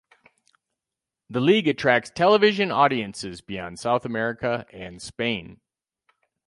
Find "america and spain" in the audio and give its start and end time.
4.03-5.61